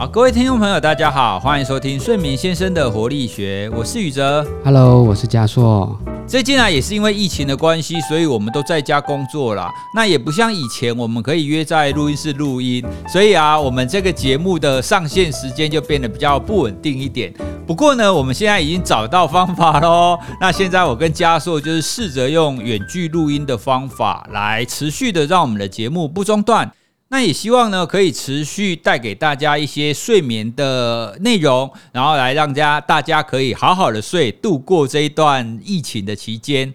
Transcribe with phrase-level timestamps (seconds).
[0.00, 4.42] 好，各位听众朋友，大家好，欢迎收听睡眠先生的活力学，我是宇哲。
[4.64, 5.94] Hello，我是嘉硕。
[6.26, 9.70] 最近啊，也是因为疫情的关系，所以我们都在家工作啦。
[9.94, 12.82] 那也不像以前，我们可以约在录音室录音，
[13.12, 17.30] 所以啊，我们这个节目的上线时间就变得比较不稳定一点。
[17.66, 20.18] 不过呢，我们现在已经找到方法喽。
[20.40, 26.72] 那现在我跟嘉硕就是试着用远距录音的方法来持续的让我们的节目不中断。
[27.12, 36.72] 那也希望呢，可以持续带给大家一些睡眠的内容，然后来让家大家可以好好的睡，度过这一段疫情的期间。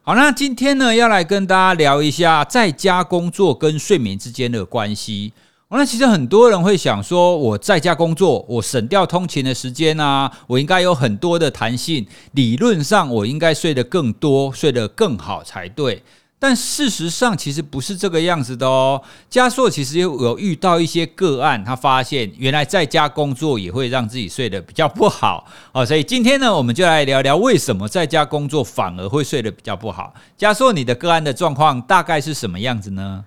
[0.00, 5.34] 好，那今天呢，要来跟大家聊一下在家工作跟睡眠之间的关系。
[5.68, 16.02] 那其实很多人会想说，我在家工作，我省掉通勤的时间啊，我应该有很多的弹性，理论上我应该睡得更多，睡得更好才对。
[16.46, 19.00] 但事实上，其实不是这个样子的哦。
[19.30, 25.86] 加硕其实有遇到一些个案，他发现原来在家工作也会让自己睡得比较不好哦。
[25.86, 30.12] 所以今天呢，我们就来聊聊为什么在家工作反而会睡得比较不好。
[30.36, 33.24] 加硕，你的个案的状况大概是什么样子呢？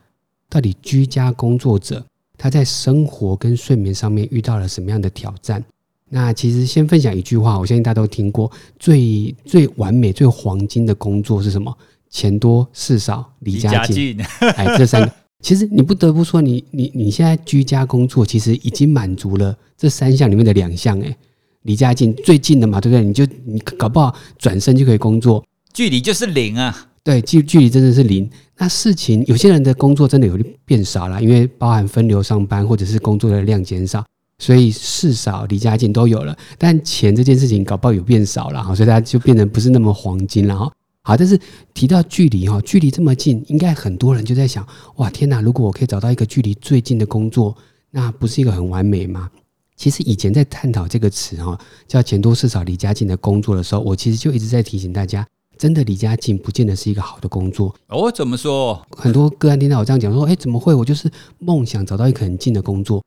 [0.47, 2.05] 到底居家工作者
[2.37, 5.63] 他在生活跟睡眠上面遇到了什么样的挑战？
[6.07, 11.75] 那其实先分享一句话，我相信大家都听过，最最完美、最黄金的工作是什么？
[12.09, 13.95] 钱多事少，离家近。
[14.17, 20.99] 近，哎，这三个， 其实你不得不说你，你你现在居家工作，其实已经满足了这三项里面的两项。
[21.01, 21.15] 哎，
[21.63, 23.03] 离家近最近的嘛，对不对？
[23.03, 26.87] 你就你搞不好转身就可以工作，距离就是零啊。
[27.03, 28.29] 对，距距离真的是零。
[28.57, 34.03] 那事情有些人的工作真的有变少了，因为包含分流上班或者是工作的量减少，
[34.39, 36.37] 所以事少离家近都有了。
[36.57, 40.69] 但钱这件事情搞不好有变少了哈，所以大家就变得不是那么黄金了哈。
[41.07, 41.39] 好，但是
[41.73, 45.39] 提到距离哈，距离这么近，应该很多人就在想，哇，天哪！
[45.39, 47.55] 如果我可以找到一个距离最近的工作，
[47.91, 49.31] 那不是一个很完美吗？
[49.77, 55.25] 其实以前在探讨这个词哈，叫钱多事少离家近的工作的时候，我其实就一直在提醒大家。
[55.57, 57.73] 真的离家近，不见得是一个好的工作。
[57.87, 58.85] 哦，怎么说？
[58.91, 60.73] 很多个案听到我这样讲，说：“哎，怎么会？
[60.73, 63.01] 我就是梦想找到一个很近的工作。”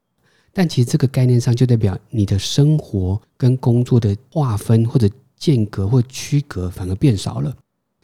[0.55, 7.55] 但其实这个概念上，就代表你的生活跟工作的划分或者间隔或区隔反而变少了。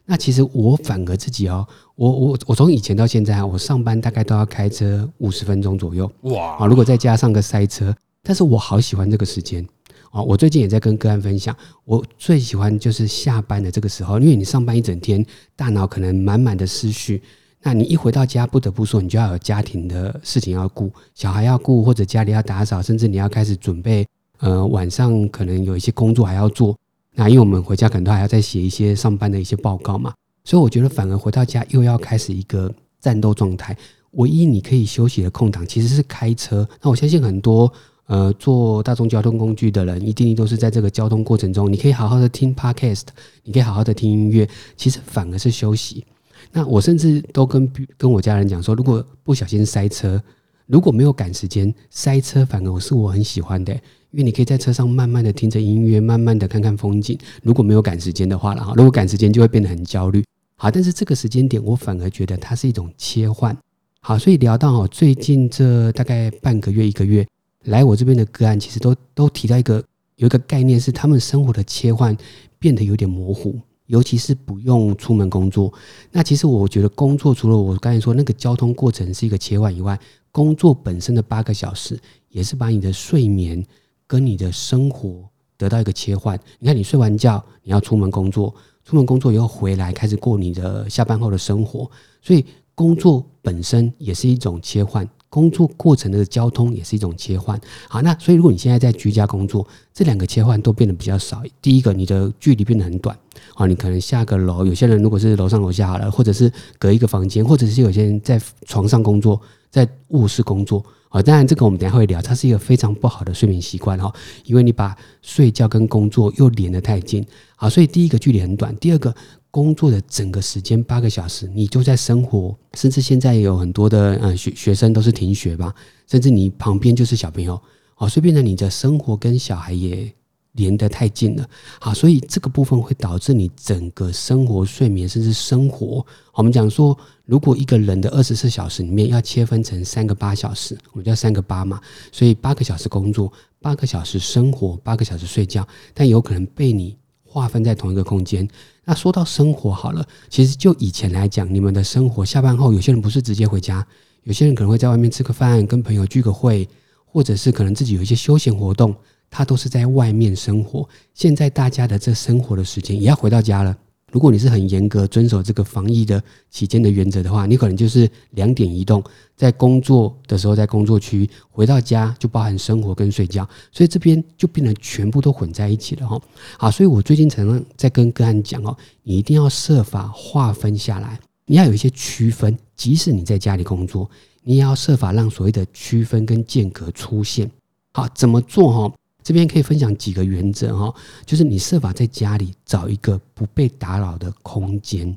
[0.06, 6.67] 那其实我反而自己哦，我我我从以前到现在啊，我上班大概都要开车五十分钟左右哇啊。
[6.67, 9.67] 如果再加上个塞车，但是我好喜欢这个时间。
[10.12, 17.21] 啊，我最近也在跟个案分享，我最喜欢就是下班的这个时候，因为你上班一整天，大脑可能满满的思绪，
[17.62, 24.06] 那你一回到家，不得不说，你就要有家庭的事情要顾，小孩要顾，或者家里要打扫，甚至你要开始准备，
[24.38, 26.75] 呃，晚上可能有一些工作还要做。
[27.16, 33.77] 那因为我们回家可能都还要再写一些上班的一些报告嘛，所以我觉得反而回到家又要开始一个战斗状态。
[34.12, 36.69] 唯一你可以休息的空档其实是开车。
[36.81, 37.72] 那我相信很多。
[38.09, 43.03] 呃，坐大众交通工具的人，一定都是在这个交通过程中，你可以好好的听 podcast，
[43.43, 46.05] 你可以好好的听音乐，其实反而是休息。
[46.53, 47.69] 那我甚至都跟
[47.99, 50.22] 跟我家人讲说，如果不小心塞车，
[50.66, 53.76] 如果没有赶时间，塞车反而是我很喜欢的，
[54.16, 57.19] 因为你可以在车上慢慢的听着音乐，慢慢的看看风景。
[57.43, 60.25] 如果没有赶时间的话了哈，如果赶时间就会变得很焦虑。
[60.56, 63.55] 好，但是这个时间点，我反而觉得它是一种切换。
[64.00, 67.26] 好，所以聊到哦，最近这大概半个月一个月。
[67.65, 69.84] 来我这边的个案，其实都都提到一个
[70.15, 72.16] 有一个概念，是他们生活的切换
[72.59, 75.71] 变得有点模糊，尤其是不用出门工作。
[76.10, 80.00] 那其实我觉得工作除了我刚才说那个交通过程是一个切换以外，
[80.32, 81.99] 工作本身的八个小时
[82.31, 83.62] 也是把你的睡眠
[84.06, 86.39] 跟你的生活得到一个切换。
[86.59, 91.91] 你看，你睡完觉，你要出门工作，出门工作以后回来开始过你的下班后的生活，
[92.22, 92.44] 所以
[92.75, 95.09] 工作本身也是一种切换。
[95.28, 101.43] 工作过程的交通也是一种切换，好，那所以如果你现在在居家工作，这两个切换都变得比较少。
[101.61, 103.15] 第一个，你的距离变得很短，
[103.55, 109.38] 啊，你可能下个楼，有些人如果是楼上楼下好了，或者是隔一个房间，或者是有些人在床上工作，
[109.69, 110.82] 在卧室工作，
[111.16, 114.12] 啊，当然这个我们等下会聊，它是一个非常不好的睡眠习惯哈，
[114.44, 117.24] 因为你把睡觉跟工作又连得太近，
[117.56, 119.14] 啊，所以第一个距离很短，第二个。
[119.48, 125.74] 工作的整个时间八个小时，你就在生活，甚至现在也有很多的呃学学生都是停学吧，
[126.06, 127.58] 甚至你旁边就是小朋友，
[127.96, 130.12] 哦，所以变成你的生活跟小孩也
[130.56, 131.49] 连得太近了，
[131.81, 136.05] 好，所以这个部分会导致你整个生活、睡眠甚至生活，
[136.35, 141.81] 我们讲说，如果一个人的二十四小时里面要切分成三个八小时，我们叫三个八嘛，
[142.11, 148.49] 所以八个小时工作，八个小时生活，八个小时睡觉，但有可能被你划分在同一个空间。
[148.85, 153.87] 那说到生活好了，其实就以前来讲，你们的生活下班后，有些人不是直接回家，
[154.23, 156.69] 有些人可能会在外面吃个饭，跟朋友聚个会，
[157.05, 158.94] 或或者是可能自己有一些休闲活动，
[159.31, 160.88] 他都是在外面生活。
[161.14, 163.76] 现在大家的这生活的时间也要回到家了。
[164.12, 169.02] 如果你是很严格遵守这个防疫的期间的原则的话，你可能就是两点移动，
[169.37, 176.19] 在工作的时候在工作区，回到家就包含生活跟睡觉，所以这边就变得全部都混在一起了哈。
[176.56, 184.08] 好，所以我最近常常在跟个案讲哦，你一定要设法划分下来，你要有一些区分，即使你在家里工作，
[184.44, 187.50] 你也要设法让所谓的区分跟间隔出现。
[187.93, 188.94] 好，怎么做哈？
[189.26, 190.94] 这边可以分享几个原则哈，
[191.25, 195.17] 就是你设法在家里找一个不被打扰的空间，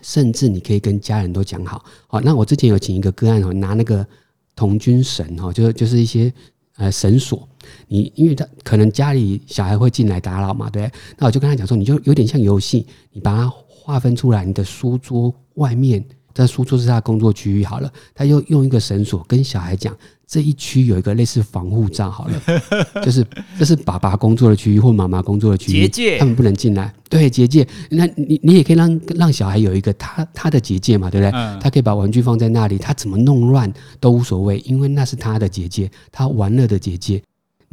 [0.00, 1.84] 甚至你可以跟家人都讲好。
[2.06, 4.06] 好，那我之前有请一个个案哦，拿那个
[4.54, 6.32] 童军绳哈，就就是一些
[6.76, 7.48] 呃绳索，
[7.88, 19.96] 你因为他可能家里小孩会进来打扰嘛，对，那我就跟他讲说，你就有点像游戏，你把它划分出来，你的书桌外面，这书桌是他工作区域好了，他又用一个绳索跟小孩讲。
[20.24, 22.42] 这一区有一个类似防护罩，好了，
[23.04, 23.22] 就是
[23.58, 26.90] 这是爸爸工作的区域或妈妈工作的区域，结界，他们不能进来。
[27.10, 31.60] 对，结界，那你你也可以让让小孩有一个他他的结界嘛，对不对？
[31.60, 33.70] 他可以把玩具放在那里，他怎么弄乱
[34.00, 37.22] 都无所谓，因为那是他的结界，他玩乐的结界。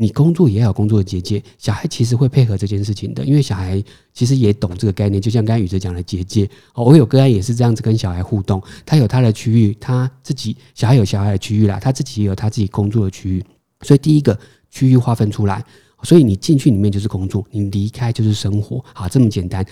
[0.02, 5.22] 你工作也要有工作的结界，小孩其实会配合这件事情的，因为小孩其实也懂这个概念。
[5.22, 13.44] 就像刚才宇哲讲的结界，哦，我有个案也是这样子跟小孩互动，他有他的区域，他自己小孩有小孩的区域啦，他自己也有他自己工作的区域。
[13.82, 14.40] 所以第一个
[14.72, 15.62] 区域划分出来，
[16.04, 19.66] 所以你进去里面就是工作，你离开就是生活，好，这么简单。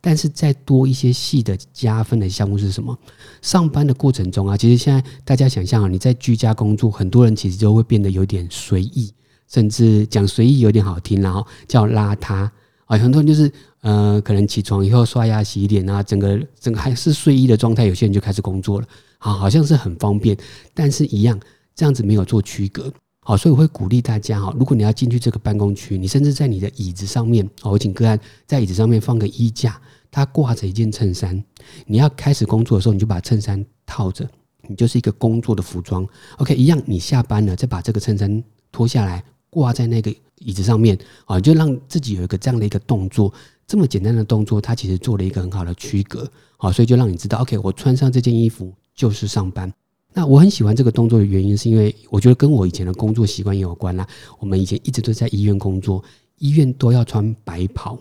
[0.00, 2.96] 但是再多一些细的加分的项目是什么？
[3.42, 9.12] 上班的过程中啊，其实现在大家想象啊，你在居家工作，很多人其实就会变得有点随意。
[9.48, 12.48] 甚至讲随意有点好听，然后叫邋遢。
[12.86, 13.50] 啊，很多人就是
[13.80, 18.86] 呃，可能起床以后刷牙洗脸啊，整个整个还是睡衣的状态，有些人就开始工作了，
[19.18, 20.36] 啊，好像是很方便，
[20.72, 21.36] 但是一样
[21.74, 22.92] 这样子没有做区隔，
[23.24, 28.16] 好，所以我会鼓励大家哈，如果你要进去这个办公区，你甚至在你的椅子上面，我请个案
[28.46, 29.80] 在椅子上面放个衣架，
[30.12, 31.42] 它挂着一件衬衫，
[31.86, 34.24] 你要开始工作的时候，你就把衬衫套着，
[34.68, 36.06] 你就是一个工作的服装
[36.36, 39.24] ，OK，一样，你下班了再把这个衬衫脱下来。
[39.56, 43.32] 挂在那个椅子上面啊，就让自己有一个这样的一个动作，
[43.66, 49.72] 这么简单的动作，它其实做了一个很好的区隔，好，所以就让你知道，OK，我穿上这件衣服就是上班。
[50.12, 54.06] 那我很喜欢这个动作的原因，是因为我觉得跟我以前的工作习惯也有关啦。
[54.38, 56.04] 我们以前一直都在医院工作，
[56.36, 57.98] 医院都要穿白袍，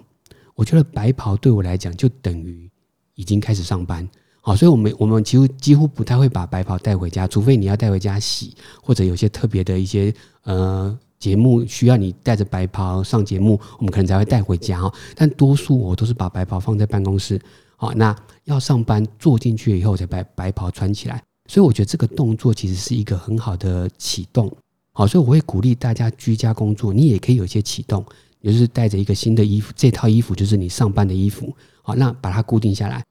[0.56, 2.70] 我觉得白袍对我来讲就等于
[3.14, 4.06] 已经开始上班，
[4.42, 8.54] 好，所以我们我们几乎几乎不太会把白袍带回家，除非你要带回家洗，
[8.84, 10.14] 或者有些特别的一些
[10.44, 11.00] 呃。
[11.26, 14.94] 节目需要你带着白袍上节目，我们可能才会带回家哈。
[15.16, 17.42] 但多数我都是把白袍放在办公室，
[17.78, 21.20] 好，那要上班坐进去以后才把白袍穿起来。
[21.48, 24.56] 所以我觉得这个动作其实是一个很好的启动，
[24.94, 28.06] 好，所以我会鼓励大家居家工作，你也可以有一些启动，
[28.42, 31.52] 也就是带着一个新的衣服，这套衣服就是你上班的衣服，
[31.82, 33.04] 好，那把它固定下来。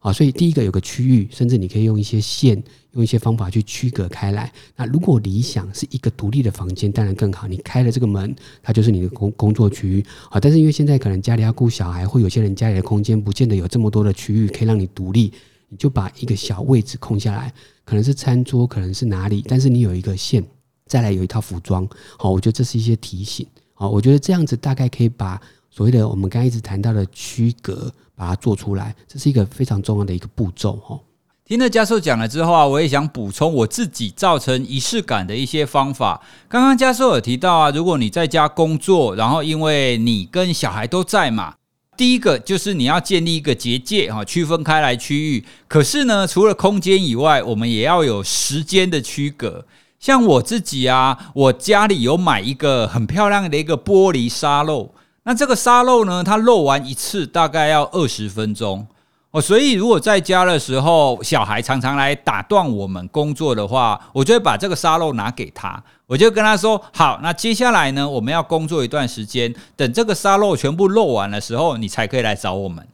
[0.00, 2.62] 啊，所以第一个有个区域，甚至你可以用一些线，
[2.92, 4.52] 用一些方法去区隔开来。
[4.76, 7.48] 那如果理想是一个独立的房间，当然更好。
[7.48, 10.38] 你开了这个门，它就是你的工工作区域啊。
[10.38, 15.32] 但是因为现在可能家里要顾小孩，或有些人家里的空间不见得有这么多的区域可以让你独立，
[15.68, 17.52] 你就把一个小位置空下来，
[17.84, 20.44] 可能是餐桌，可能是哪里，但是你有一个线，
[20.86, 21.86] 再来有一套服装。
[22.16, 23.44] 好，我觉得这是一些提醒。
[23.74, 25.40] 好，我觉得这样子大概可以把
[25.78, 27.92] 所谓的我们刚才一直谈到的区隔。
[28.18, 30.98] 把它做出来，这是一个非常重要的一个步骤哈。
[31.44, 36.20] 听了教授讲了之后啊，我也想补充我自己造成仪式感的一些方法。
[36.48, 41.54] 刚刚教授有提到啊，如果你在家工作，然后因为你跟小孩都在嘛，
[41.96, 45.44] 第一个就是你要建立一个结界哈，区分开来区域。
[45.68, 49.64] 可是呢，除了空间以外，我们也要有时间的区隔。
[50.00, 54.92] 像我自己啊，我家里有买一个很漂亮的一个玻璃沙漏。
[55.28, 56.24] 那这个沙漏呢？
[56.24, 58.86] 它漏完一次大概要二十分钟
[59.30, 72.88] 哦，所以如果在家的时候，小孩常常来打断我们工作的话，我就会把这个沙漏拿给他，我就跟他说：好，那接下来呢，我们要工作一段时间，等这个沙漏全部漏完的时候，你才可以来找我们。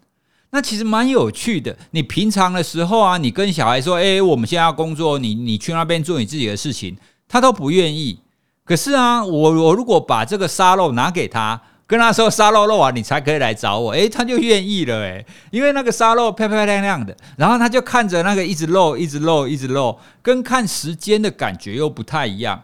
[0.51, 1.77] 那其实蛮有趣的。
[1.93, 6.97] 你平常的时候啊，你跟小孩说：哎，我们现在要工作，你你去那边做你自己的事情，
[7.29, 8.19] 他都不愿意。
[8.65, 11.63] 可是啊，我我如果把这个沙漏拿给他。
[11.87, 13.93] 跟他说沙漏漏完，你才可以来找我。
[13.93, 22.63] 诶，他就愿意了诶，因为那个沙漏漂漂亮亮的，然后他就看着那个一直漏，一直漏，一直漏，跟看时间的感觉又不太一样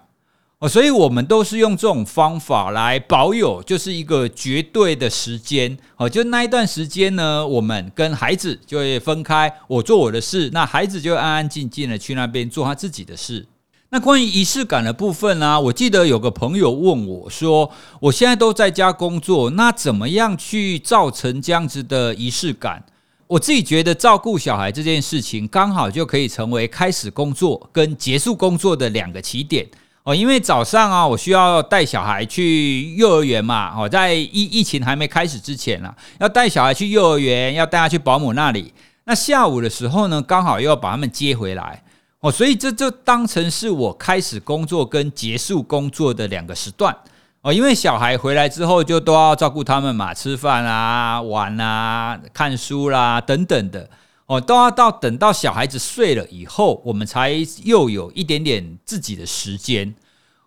[0.58, 0.68] 哦。
[0.68, 6.08] 所以我们都是用这种方法来保有，就是一个绝对的时间哦。
[6.08, 13.46] 就那一段时间呢，我们跟孩子就会分开，我做我的事，那孩子就安安静静的去那边做他自己的事。
[13.92, 15.60] 那关于仪式感的部分呢？
[15.60, 17.68] 我记得有个朋友问我说
[17.98, 22.84] ：“我现在都在家工作，那怎么样去造成这样子的仪式感？”
[23.26, 29.66] 我自己觉得照顾小孩这件事情，刚好就可以成为开始工作跟结束工作的两个起点
[30.04, 30.14] 哦。
[30.14, 38.72] 因为早上啊，我需要带小孩去幼儿园嘛，哦，在疫疫情还没开始之前啊，要带小孩去幼儿园，要带他去保姆那里。
[39.06, 41.82] 那下午的时候呢，刚好又要把他们接回来。
[42.20, 46.94] 哦，所以这就当成是我开始工作跟结束工作的两个时段
[47.40, 53.88] 哦，因为小孩回来之后就都要照顾他们嘛，吃饭啊、玩啊、看书啦等等的
[54.26, 57.32] 哦，都要到等到小孩子睡了以后，我们才
[57.64, 59.94] 又有一点点自己的时间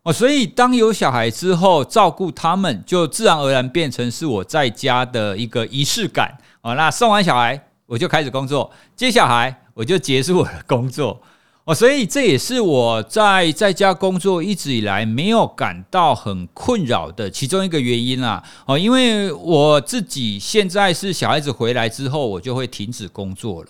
[0.04, 6.76] 哦，所以当有小孩之后，照顾他们就自然而然变成是我在家的一个仪式感哦。
[6.76, 11.20] 那送完小孩我就开始工作，接小孩我就结束我的工作。
[11.66, 18.44] 哦，所以这也是我在在家工作一直以来没有感到很困扰的其中一个原因啦。
[18.66, 23.70] 哦，因为我自己现在是小孩子回来之后，我就会停止工作了。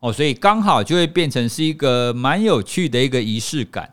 [0.00, 3.90] 哦，所以刚好就会变成是一个蛮有趣的一个仪式感。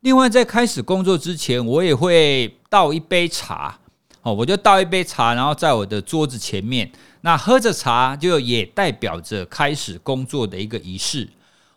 [0.00, 3.78] 另外，在开始工作之前，我也会倒一杯茶。
[4.20, 6.90] 哦，我就倒一杯茶，然后在我的桌子前面，
[7.22, 11.26] 那喝着茶就也代表着开始工作的一个仪式。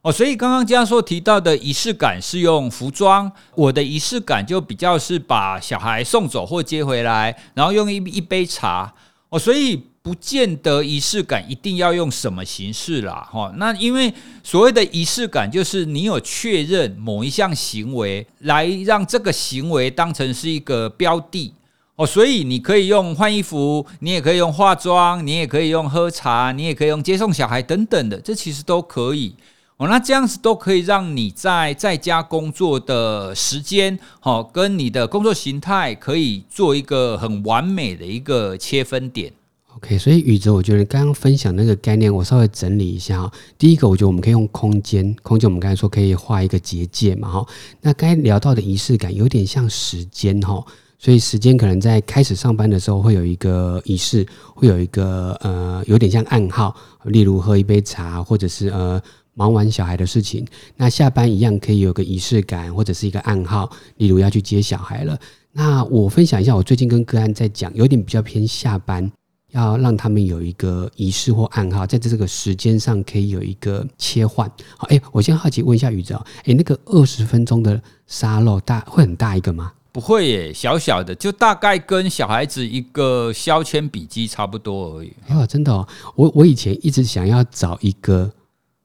[0.03, 8.93] 哦，所以刚刚嘉硕提到的仪式感是用服装，我的仪式感就比较是把小孩送走或接回来，然后用一一杯茶。
[9.29, 13.53] 哦，所以不见得仪式感一定要用什么形式啦，哈。
[13.55, 21.53] 那因为所谓的仪式感，就是你有确认某一项行为，来让这个行为当成是一个标的。
[21.95, 29.33] 哦，所以你可以用换衣服，你也可以用化妆，你也可以用喝茶，你也可以用接送小孩等等的，这其实都可以。
[29.77, 39.33] 哦，那这样子都可以让你在在家工作的时间，好，跟你的工作形态可以做一个很完美的一个切分点。
[39.75, 43.31] OK，所以宇哲，我觉得刚刚分享那个概念，我稍微整理一下哈。
[43.57, 47.45] 第一个，我觉得我们可以用空间，空间我们刚才说可以画一个结界嘛哈。
[47.81, 50.63] 那该聊到的仪式感有点像时间哈，
[50.99, 56.75] 所以时间可能在开始上班的时候会有一个仪式，会有一个呃有点像暗号，
[57.05, 59.01] 例如喝一杯茶，或者是呃。
[59.35, 65.17] 忙完小孩的事情，那下班一样可以有个仪式感，或者是一个暗号，例如要去接小孩了。
[65.51, 69.11] 那我分享一下，我最近跟个案在讲，有点比较偏下班，
[69.51, 74.47] 要让他们有一个仪式或暗号，在这个时间上可以有一个切换。
[74.77, 79.73] 好，哎，我先好奇问一下宇哲，哎，那个二十分钟的沙漏大会很大一个吗？
[79.91, 85.13] 不会耶，小小的，就大概跟小孩子一个削铅笔机差不多而已。
[85.29, 88.31] 哦，真的哦，我我以前一直想要找一个。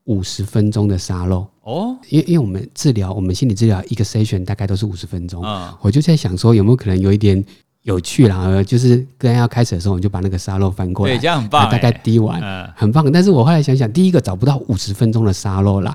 [0.09, 7.45] 五十分钟的沙漏哦，因为因为我们治疗，我们心理治疗一个 session 大概都是五十分钟啊，我就在想说有没有可能有一点
[7.83, 12.41] 有趣啦，就是个人要开始的时候，我们就把那个沙漏翻过来，对，这样很棒，大概滴完，
[12.75, 13.11] 很棒。
[13.13, 15.95] 但是我后来想想，第一个找不到五十分钟的沙漏啦，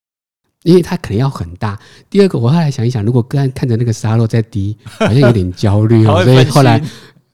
[0.63, 1.79] 因为它可能要很大。
[2.09, 6.79] 第二个，我后来想一想，如果个案看着那个沙漏在滴，好像有点焦虑哦， 所以后来。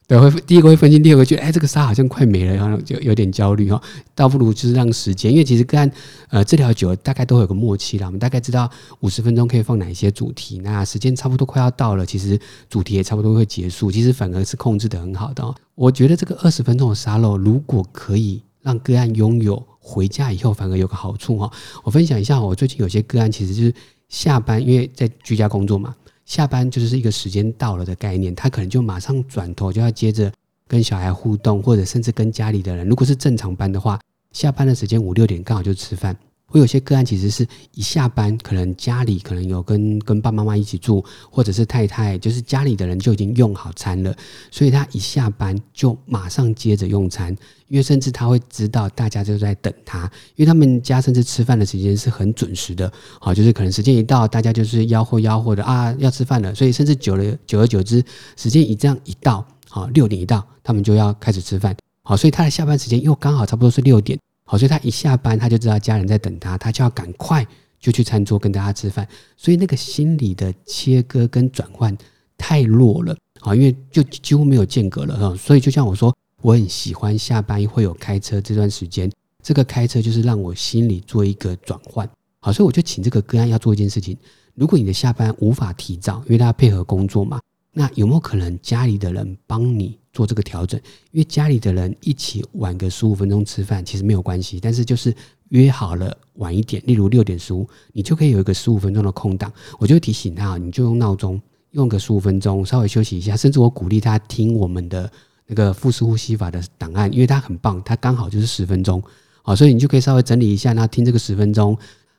[0.09, 3.79] 对，会第一个会分心，第二个觉得哎，这个沙好像快没了，然后就有点焦虑哈。
[4.15, 5.89] 倒不如就是让时间，因为其实看
[6.29, 8.07] 呃治疗久了，大概都有个默契了。
[8.07, 8.67] 我们大概知道
[9.01, 13.91] 五十分钟可以放哪一些主题，那时间差不多快要到了，其实主题也差不多会结束。
[13.91, 15.53] 其实反而是控制的很好的。
[15.75, 21.51] 我觉得这个二十分钟的沙漏，如果可以让个案拥有回家以后，反而有个好处哈。
[21.83, 23.71] 我分享一下，我最近有些个案其实就是
[24.07, 25.93] 下班，因为在居家工作嘛。
[26.29, 30.31] 下班就是一个时间到了的概念，他可能就马上转头就要接着
[30.67, 32.87] 跟小孩互动，或者甚至跟家里的人。
[32.87, 33.99] 如果是正常班的话，
[34.31, 36.15] 下班的时间五六点刚好就吃饭。
[36.49, 44.15] 会有些个案其实是一下班，可能家里可能有跟跟爸爸妈妈一起住，或者是太太，就是家里的人就已经用好餐了，
[44.49, 47.35] 所以他一下班就马上接着用餐，
[47.67, 50.03] 因为甚至他会知道大家就在等他，
[50.35, 58.03] 因为他们家甚至吃饭的时间是很准时的，好，就是可能时间一到，大家就是吆喝吆喝的啊，要吃饭了，所以甚至久了久而久之，
[58.35, 64.17] 时间一这样一到，好，六点一到，他们就要开始吃饭，好，所以他的下班时间又刚好差不多是六点。
[64.51, 67.45] 好，所以他一下班，他就知道家人在等他，他就要赶快
[67.79, 69.07] 就去餐桌跟大家吃饭。
[69.37, 71.95] 所以那个心理的切割跟转换
[72.35, 75.37] 太弱了，好，因为就几乎没有间隔了哈。
[75.37, 79.07] 所以就像我说，我很喜欢下班会有开车这段时间，
[79.43, 82.09] 这个开车就是让我心里做一个转换。
[82.39, 84.17] 好，所以我就请这个个案要做一件事情：
[84.55, 87.39] 如果你的下班无法提早，因为他要配合工作嘛，
[87.71, 89.99] 那有没有可能家里的人帮你？
[90.19, 90.77] 做这个调整，
[91.13, 95.15] 因为家里的人一起晚个十五分钟吃饭其实没有关系，但是就是
[95.47, 105.09] 约好了晚一点，例如六点十五，你就可以有一个十五分钟的空档，我就提醒他，你就用闹钟用个十五分钟，稍微休息一下，甚至我鼓励他听我们的
[105.47, 109.01] 那个腹式呼吸法的档案，因为他很棒，他刚好就是十分钟，
[109.41, 111.77] 好，所以你就可以稍微整理一下，那听这个十分钟，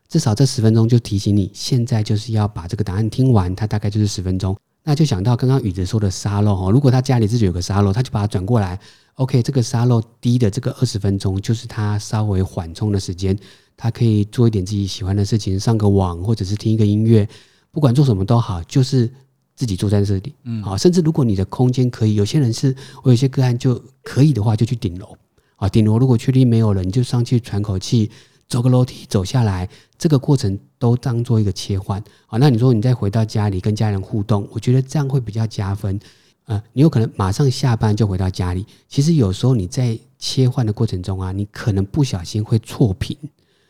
[0.09, 4.57] 至少这十分钟就提醒你，现在就是要把这个档案听完，它大概就是十分钟。
[4.83, 8.79] 那就想到刚刚宇哲说的沙漏哦，如果他家里自己有个沙漏，他就把它转过来。
[9.15, 13.39] OK，这个沙漏低的这个二十分钟，就是他稍微缓冲的时间，
[13.77, 17.29] 他可以做一点自己喜欢的事情，上个网或者是听一个音乐，
[17.71, 19.11] 不管做什么都好，就是
[19.55, 25.15] 自己坐在这里，嗯，好，甚至如果你的空间可以，有些人是我有些个案就可以的话，就去顶楼
[25.57, 28.11] 啊，顶楼如果确定没有人，你就上去喘口气。
[28.51, 29.67] 走个楼梯走下来，
[29.97, 32.37] 这个过程都当做一个切换啊。
[32.37, 35.99] 那你说你再回到家里跟家人互动，我觉得这样会比较加分。
[36.47, 43.17] 呃，你有可能马上下班就回到家里，其实有时候你在切换的过程中啊，你可能不小心会错频。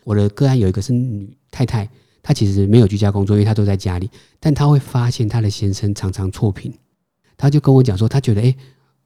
[0.03, 1.87] 我的个案有一个是女太太，
[2.23, 4.09] 她其实没有居家工作，因为她都在家里，
[4.41, 6.73] 但她会发现她的先生常常错频。
[7.37, 8.57] 她就跟我讲说，她觉得诶，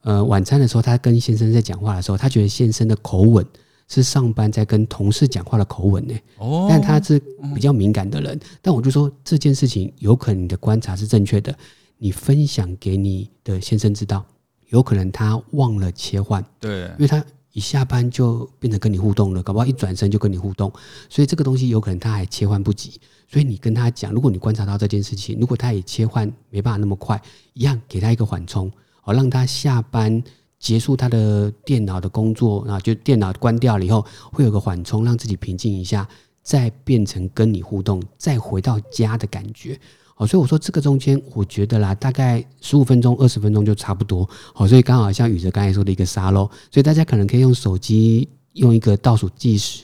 [0.03, 3.45] 呃，晚餐的时候她跟先生在讲话的时候，她觉得先生的口吻。
[3.87, 7.19] 是上班在跟同事讲话的口吻呢，哦，但他是
[7.53, 11.55] 比较敏感的人，但我就说这件事情有可能你的观察是正确的，
[11.99, 14.25] 你分享给你的先生知道，
[14.69, 17.23] 有可能他忘了切换，对，因为他
[17.53, 20.73] 一下班就变成跟你互动了，搞不好一转身就跟你互动，
[21.07, 27.21] 所以这个东西有可能他还切换不及，所以你跟他讲，如果你观察到这件事情，如果他也切换没办法那么快，
[27.53, 30.23] 一样给他一个缓冲，好让他下班。
[30.65, 36.09] 结束他的电脑的工作啊，就电脑关掉了以后，会有个缓冲，让自己平静一下，
[36.41, 39.79] 再变成跟你互动，再回到家的感觉。
[40.15, 44.27] 好，所以我说这个中间，我觉得啦，大概十五分钟、二十分钟就差不多。
[44.55, 49.83] 好，所以刚好像宇哲刚才说的一个沙漏，所以大家可能可以用手机用一个倒数计时，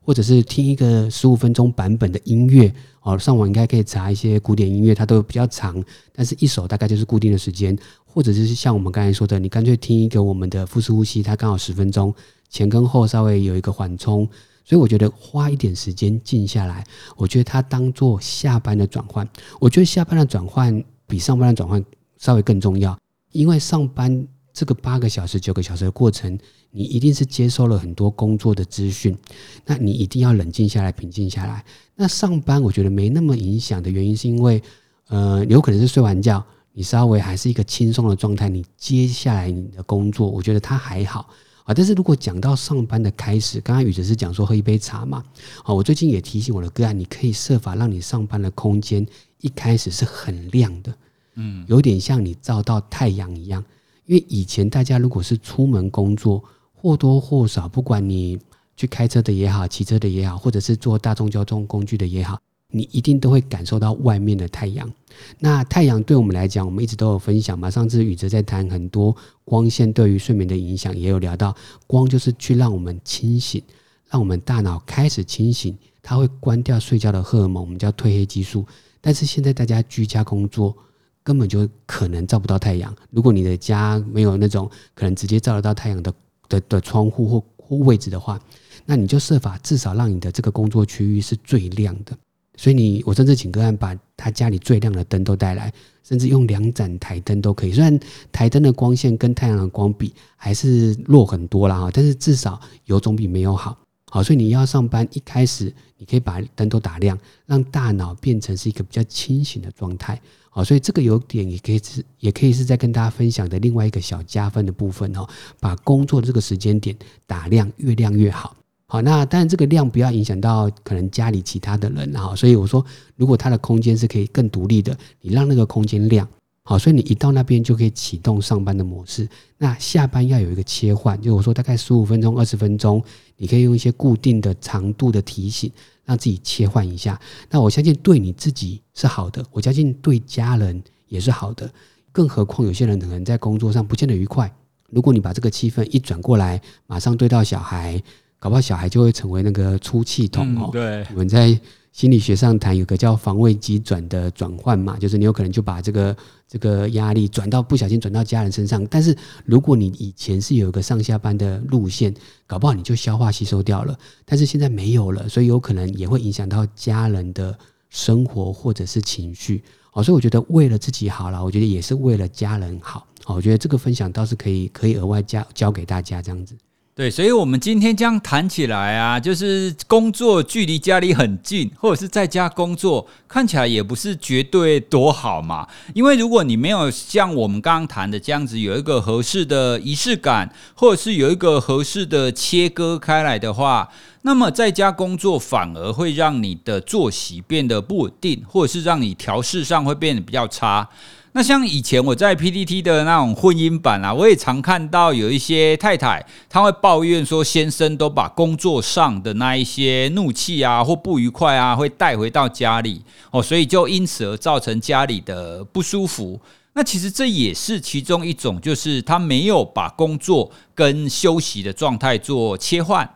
[0.00, 2.72] 或者是听一个十五分钟版本的音乐。
[3.02, 5.82] 哦，上网应该可以查一些古典音乐，它都比较长，
[6.12, 7.74] 但是一首大概就是固定的时间。
[8.12, 12.12] 或者就是像我们刚才说的，你干脆听一个我们的腹式呼吸，它刚好十分钟，
[12.48, 14.28] 前跟后稍微有一个缓冲，
[14.64, 16.84] 所以我觉得花一点时间静下来，
[17.16, 19.28] 我觉得它当做下班的转换。
[19.60, 21.84] 我觉得下班的转换比上班的转换
[22.18, 22.98] 稍微更重要，
[23.30, 26.36] 因为上班这个八个小时、九个小时的过程，
[26.72, 29.16] 你一定是接收了很多工作的资讯，
[29.64, 31.64] 那你一定要冷静下来、平静下来。
[31.94, 34.60] 那上班我觉得没那么影响的原因，是因为
[35.08, 36.44] 呃，有可能是睡完觉。
[36.72, 41.28] 你稍微还是一个轻松的状态，你接下来你的工作，我觉得它还好
[41.64, 41.74] 啊。
[41.74, 45.24] 但是如果讲到上班的开始，刚刚宇哲是讲说喝一杯茶嘛，
[45.64, 49.04] 啊，我最近也提醒我的个案，你可以设法让你上班的空间
[49.40, 50.94] 一开始是很亮的，
[51.34, 53.64] 嗯，有点像你照到太阳一样。
[54.06, 56.42] 因为以前大家如果是出门工作，
[56.74, 58.38] 或多或少，不管你
[58.76, 62.40] 去开车的也好，骑车的也好，或者是坐大众交通工具的也好。
[62.70, 64.90] 你一定都会感受到外面的太阳。
[65.38, 67.70] 那太阳对我们来讲，我们一直都有分享嘛。
[67.70, 71.54] 上次宇哲在谈很多光线对于睡眠的影响，也有聊到
[71.86, 73.62] 光就是去让我们清醒，
[74.08, 78.64] 让我们大脑开始清醒，它会关掉睡觉的荷尔蒙，我们叫褪黑激素。
[79.00, 80.74] 但是现在大家居家工作，
[81.22, 82.94] 根本就可能照不到太阳。
[83.10, 86.12] 如果你的家没有那种可能直接照得到太阳的
[86.48, 88.40] 的的窗户或或位置的话，
[88.86, 92.16] 那你就设法至少让你的这个工作区域是最亮的。
[92.60, 95.72] 所以你，我甚至请个案把他家里最亮的灯都带来，
[96.04, 97.72] 甚至用两盏台灯都可以。
[97.72, 97.98] 虽然
[98.30, 103.78] 台灯的光线跟太阳的光比还是弱很多啦哈，但是至少有总比没有好。
[104.10, 110.20] 好，所以你要上班一开始，你可以把灯都打亮，让大脑变成是一个比较清醒的状态。
[110.50, 115.26] 好，所以这个有点也可以是，也可以是在跟大家分享的另外一个小加分的部分哦。
[115.58, 116.94] 把工作的这个时间点
[117.26, 118.54] 打亮，越亮越好。
[118.92, 126.26] 好，那当然这个量不要影响到可能家里其他的人哈，所以我说，如果他的空间是可以更独立的，你让那个空间亮，
[126.64, 129.28] 好，所以你一到那边就可以启动上班的模式。
[129.58, 133.00] 那下班要有一个切换，就我说大概十五分钟、二十分钟，
[133.36, 135.70] 你可以用一些固定的长度的提醒，
[136.04, 137.16] 让自己切换一下。
[137.48, 141.70] 那我相信对你自己是好的，我相信对家人也是好的。
[142.10, 144.52] 更何况有些人可能在工作上不见得愉快，
[144.88, 148.02] 如果你把这个气氛一转过来，马上对到小孩。
[148.40, 150.70] 搞不好小孩就会成为那个出气筒哦。
[150.72, 151.56] 对，我们在
[151.92, 156.16] 心理学上谈有个叫防卫机转的转换嘛，就是你有可能就把这个
[156.48, 158.84] 这个压力转到不小心转到家人身上。
[158.86, 162.14] 但是如果你以前是有一个上下班的路线，
[162.46, 163.98] 搞不好你就消化吸收掉了。
[164.24, 167.56] 但是现在没有了，所以有可能也会影响到家人的
[167.90, 169.62] 生活或者是情绪。
[169.92, 173.06] 哦，所以我觉得为了自己好了，我觉得也是为了家人好。
[173.26, 176.56] 哦，我觉得这个分享倒是可以可以额外加教给大家这样子。
[177.00, 185.66] 对，所以，我们今天这样谈起来啊，就是工作距离家里很近，或者是在家工作，看起来也不是绝对多好嘛。
[185.94, 193.88] 因为如果你没有像我们刚刚谈的这样子，有一个合适的仪式感，或者是有一个合适的切割开来的话，
[194.20, 200.86] 那么在家工作反而会让你的作息变得不稳定，或者是让你调试上会变得比较差。
[201.32, 216.40] 那像以前我在 PPT 的那种婚姻版啊，我也常看到有一些太太，她会抱怨说，先生都把工作上的那一些怒气啊或不愉快啊，会带回到家里哦，所以就因此而造成家里的不舒服。
[216.72, 223.08] 那其实这也是其中一种，就是他没有把工作跟休息的状态做切换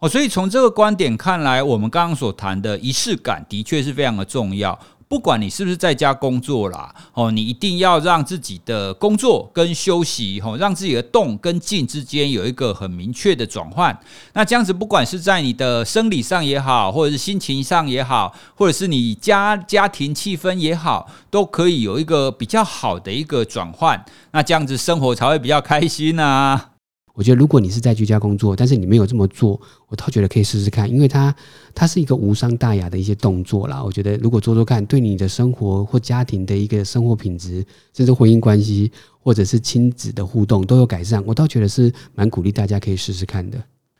[0.00, 0.08] 哦。
[0.08, 4.78] 所以从这个观点看来，我们刚刚所谈的仪式感的确是非常的重要。
[5.08, 13.96] 不管你是不是在家工作啦，哦，你一定要让自己的工作跟休息，哦，让自己的动跟静之间有一个很明确的转换。
[14.32, 24.04] 那这样子，不管是在你的生理上也好，或者是心情上也好，或者是你家家庭气氛也好，都可以有一个比较好的一个转换。
[24.32, 26.73] 那这样子生活才会比较开心啊。
[27.14, 31.34] 我觉得，如果你是在居家工作，但是你没有这么做，我倒觉得可以试试看，因为它
[31.72, 33.82] 它是一个无伤大雅的一些动作啦。
[33.82, 37.64] 我觉得，如果做做看，对你的生活或家庭的一个生活品质，
[37.96, 43.58] 甚至婚姻关系或者是亲子的互动都有改善，我倒觉得是蛮鼓励大家可以试试看的。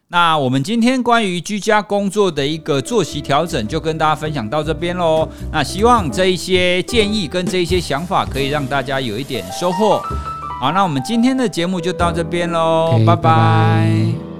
[0.08, 5.28] 那我们今天关于居家工作的一个作息调整，就跟大家分享到这边喽。
[5.52, 10.00] 那希望这一些建议跟这一些想法，可以让大家有一点收获。
[10.60, 14.33] 好，那我们今天的节目就到这边喽，拜拜。